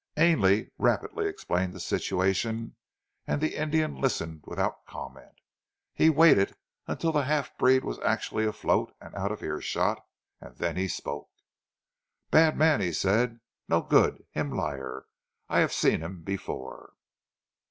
[0.17, 2.75] Ainley rapidly explained the situation
[3.27, 5.35] and the Indian listened without comment.
[5.93, 6.55] He waited
[6.87, 10.03] until the half breed was actually afloat and out of earshot,
[10.39, 11.29] and then he spoke.
[12.31, 13.41] "Bad man!" he said.
[13.67, 14.25] "No good.
[14.31, 15.05] Heem liar.
[15.47, 16.93] I have seen heem b'fore."